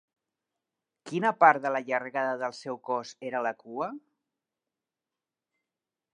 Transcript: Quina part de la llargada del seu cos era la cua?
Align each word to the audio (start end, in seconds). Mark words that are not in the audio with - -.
Quina 1.09 1.31
part 1.43 1.61
de 1.65 1.71
la 1.75 1.81
llargada 1.89 2.31
del 2.45 2.57
seu 2.61 2.81
cos 2.89 3.13
era 3.33 3.43
la 3.49 3.53
cua? 3.61 3.93